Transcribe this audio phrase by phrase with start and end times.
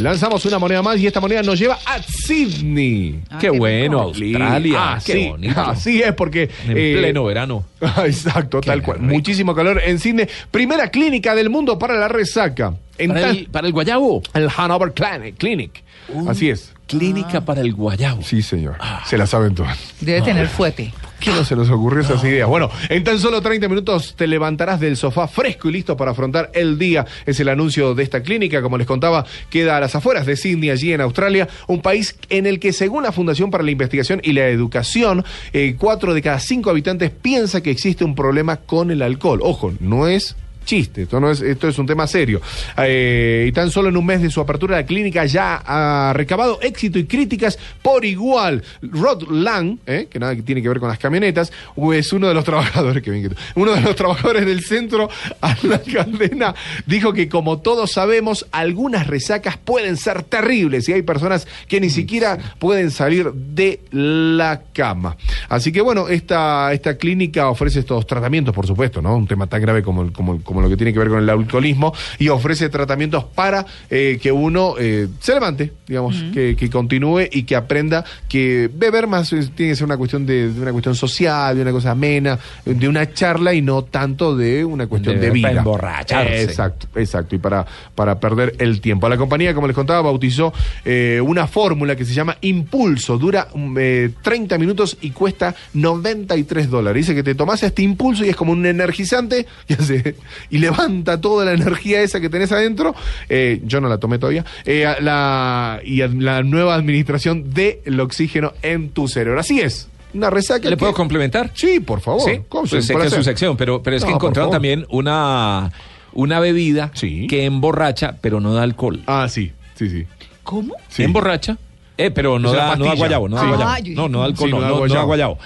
[0.00, 3.24] Lanzamos una moneda más y esta moneda nos lleva a Sydney.
[3.28, 4.02] Ah, qué qué bueno.
[4.02, 4.78] Australia.
[4.78, 5.60] Ah, qué sí, bonito.
[5.60, 6.48] Así es porque...
[6.68, 7.64] En eh, pleno verano.
[8.04, 9.00] Exacto, tal cual.
[9.00, 9.12] rico.
[9.12, 10.28] Muchísimo calor en Sydney.
[10.52, 12.72] Primera clínica del mundo para la resaca.
[12.98, 14.22] En Para el, para el guayabo.
[14.32, 15.36] el Hanover Clinic.
[15.38, 15.82] Clinic.
[16.28, 16.72] Así es.
[16.86, 18.22] Clínica para el guayabo.
[18.22, 18.76] Sí, señor.
[19.06, 19.76] Se la saben todas.
[20.00, 20.92] Debe tener fuete.
[21.20, 22.48] ¿Qué no se nos ocurrió esas ideas?
[22.48, 26.50] Bueno, en tan solo 30 minutos te levantarás del sofá fresco y listo para afrontar
[26.54, 27.04] el día.
[27.26, 30.70] Es el anuncio de esta clínica, como les contaba, queda a las afueras de Sydney,
[30.70, 34.32] allí en Australia, un país en el que según la Fundación para la Investigación y
[34.32, 39.02] la Educación, eh, cuatro de cada cinco habitantes piensa que existe un problema con el
[39.02, 39.40] alcohol.
[39.42, 40.36] Ojo, no es
[40.70, 42.40] chiste, esto, no es, esto es un tema serio.
[42.78, 46.60] Eh, y tan solo en un mes de su apertura, la clínica ya ha recabado
[46.62, 48.62] éxito y críticas por igual.
[48.82, 51.50] Rod Lang, eh, que nada que tiene que ver con las camionetas,
[51.94, 55.08] es uno de los trabajadores, que bien uno de los trabajadores del centro
[55.40, 56.54] a la cadena,
[56.86, 61.90] dijo que como todos sabemos, algunas resacas pueden ser terribles y hay personas que ni
[61.90, 65.16] siquiera pueden salir de la cama.
[65.48, 69.16] Así que bueno, esta, esta clínica ofrece estos tratamientos, por supuesto, ¿no?
[69.16, 71.18] Un tema tan grave como, el- como, el- como lo que tiene que ver con
[71.18, 76.70] el alcoholismo y ofrece tratamientos para eh, que uno eh, se levante, digamos, que, que
[76.70, 80.60] continúe y que aprenda que beber más es- tiene que ser una cuestión de, de
[80.60, 84.86] una cuestión social, de una cosa amena, de una charla y no tanto de una
[84.86, 85.48] cuestión De vida.
[85.48, 86.42] para emborracharse.
[86.42, 87.34] Exacto, exacto.
[87.34, 89.08] Y para, para perder el tiempo.
[89.08, 90.52] La compañía, como les contaba, bautizó
[90.84, 93.18] eh, una fórmula que se llama Impulso.
[93.18, 97.06] Dura mm, eh, 30 minutos y cuesta 93 dólares.
[97.06, 100.16] Dice que te tomas este impulso y es como un energizante y, hace-
[100.50, 102.94] y levanta toda la energía esa que tenés adentro.
[103.28, 104.44] Eh, yo no la tomé todavía.
[104.64, 109.40] Eh, la, y la nueva administración del oxígeno en tu cerebro.
[109.40, 109.88] Así es.
[110.12, 110.64] Una resaca.
[110.68, 111.52] ¿Le que- puedo complementar?
[111.54, 112.22] Sí, por favor.
[112.28, 113.24] Sí, ¿Cómo se pues sé que es su hacer?
[113.24, 115.70] sección, pero, pero es que No, encontraron también una,
[116.12, 117.28] una bebida Sí.
[117.28, 119.02] que emborracha, pero no da alcohol.
[119.06, 120.06] Ah, sí, sí, sí.
[120.42, 120.74] ¿Cómo?
[120.88, 121.04] Sí.
[121.04, 121.58] Emborracha,
[121.96, 123.48] eh, pero no da, no da guayabo, no da Sí.
[123.48, 123.70] guayabo.
[123.70, 125.38] Ah, yo dije, no, no da alcohol, Sí, no, no da no- no da guayabo.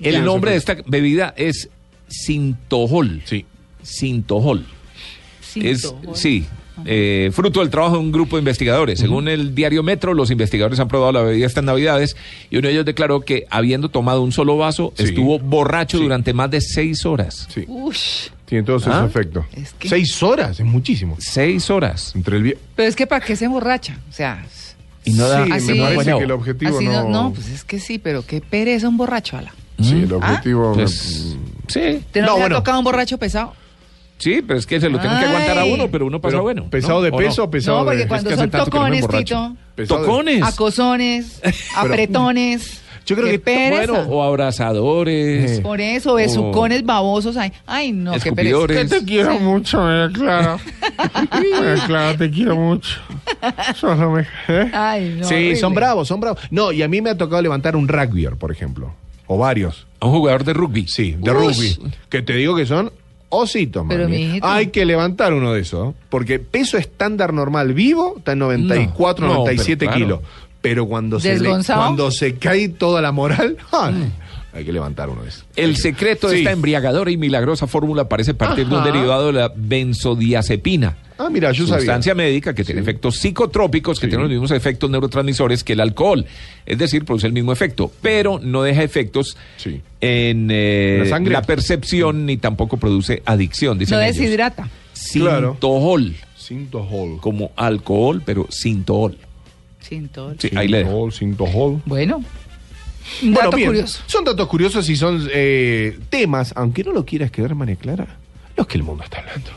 [0.00, 1.68] El Ya, nombre de esta bebida es
[2.06, 3.22] Sintojol.
[3.24, 3.44] Sí.
[3.82, 4.64] Sintojol.
[5.54, 6.16] Es, Sintojol.
[6.16, 6.46] sí,
[6.86, 8.98] eh, fruto del trabajo de un grupo de investigadores.
[8.98, 12.16] Según el diario Metro, los investigadores han probado la bebida estas navidades
[12.50, 15.04] y uno de ellos declaró que habiendo tomado un solo vaso, Sí.
[15.04, 16.02] estuvo borracho Sí.
[16.04, 17.46] durante más de seis horas.
[17.52, 17.64] Sí.
[17.68, 18.28] Ush.
[18.46, 19.06] Tiene todos esos ¿Ah?
[19.06, 19.44] efectos.
[19.54, 21.16] Es que- Seis horas, es muchísimo.
[21.18, 22.12] Seis horas.
[22.14, 23.98] Entre el Pero es que ¿para qué se emborracha?
[24.10, 24.44] O sea,
[25.04, 26.18] Y no da, sí, así- me parece guayabo.
[26.18, 27.08] que el objetivo así no, no...
[27.10, 29.54] no, pues es que sí, pero qué pereza un borracho, ala.
[29.80, 30.16] Sí, el ¿Ah?
[30.16, 30.72] objetivo...
[30.74, 32.56] Pues, sí, ¿Te no, No, bueno.
[32.56, 33.54] tocado un borracho pesado?
[34.22, 36.42] Sí, pero es que se lo tienen que aguantar a uno, pero uno pasa Pero
[36.42, 36.70] bueno.
[36.70, 37.02] ¿Pesado ¿no?
[37.02, 37.50] de ¿O peso o no?
[37.50, 38.08] pesado no, porque de...
[38.08, 39.00] cuando es que son me tocones.
[39.08, 40.42] Tito, pesado de- Tocones.
[40.42, 41.40] acosones,
[41.76, 42.78] apretones.
[43.04, 43.92] Yo creo qué que- pereza.
[43.92, 45.58] Bueno, o abrazadores.
[45.58, 45.60] Eh.
[45.60, 47.36] Por eso, besucones babosos.
[47.36, 48.66] Ay, ay no, qué pereza.
[48.68, 50.58] Que te quiero mucho, María Clara.
[51.30, 53.00] María Clara, te quiero mucho.
[53.74, 54.70] Sos lo mejor, ¿eh?
[54.72, 55.26] Ay, no.
[55.26, 55.56] sí, horrible.
[55.56, 56.40] son bravos, son bravos.
[56.50, 58.94] No, y a mí me ha tocado levantar un rugbyer, por ejemplo.
[59.26, 59.86] O varios.
[59.98, 60.86] A un jugador de rugby.
[60.86, 61.36] Sí, de Ush.
[61.80, 61.92] rugby.
[62.08, 62.92] Que te digo que son
[63.32, 64.16] ositos, Pero, mami.
[64.18, 64.46] mijito.
[64.46, 65.94] Hay que levantar uno de esos.
[66.08, 70.04] Porque peso estándar normal vivo está en 94, No, no, 97 pero claro.
[70.06, 70.20] kilos.
[70.60, 74.12] Pero cuando se, cuando se cae toda la moral, ay,
[74.52, 75.44] hay que levantar uno de esos.
[75.56, 79.52] El secreto de esta embriagadora y milagrosa fórmula parece partir de un derivado de la
[79.56, 80.96] benzodiazepina.
[81.18, 82.14] Ah, mira, yo sustancia sabía.
[82.26, 84.10] médica que tiene efectos psicotrópicos que Sí.
[84.10, 86.26] tienen los mismos efectos neurotransmisores que el alcohol.
[86.66, 89.80] Es decir, produce el mismo efecto, pero no deja efectos Sí.
[90.02, 91.40] En eh, ¿La sangre?
[91.42, 94.16] percepción ni tampoco produce adicción, dicen No ellos.
[94.18, 94.68] deshidrata.
[94.92, 97.18] Sintohol, Sintohol.
[97.20, 99.16] como alcohol, pero sintohol.
[99.80, 100.34] Sin todo.
[100.38, 101.10] Sí, ahí le dejo.
[101.10, 101.82] Sintohol, Sintohol.
[101.86, 102.16] Bueno.
[103.22, 104.02] Un Bueno, dato bien, curioso.
[104.06, 108.06] Son datos curiosos y son eh, temas, aunque no lo quieras creer, María Clara,
[108.56, 109.50] los que el mundo está hablando.